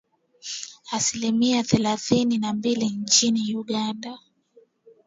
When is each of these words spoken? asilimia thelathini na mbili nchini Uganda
asilimia 0.91 1.63
thelathini 1.63 2.37
na 2.37 2.53
mbili 2.53 2.89
nchini 2.89 3.55
Uganda 3.55 4.19